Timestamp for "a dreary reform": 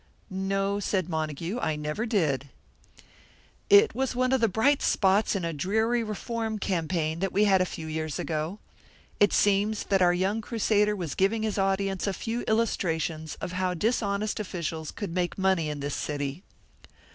5.45-6.57